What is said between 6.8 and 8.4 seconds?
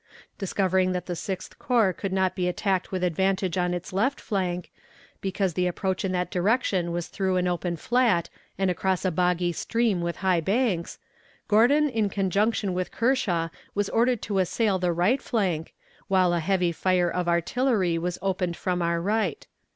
was through an open flat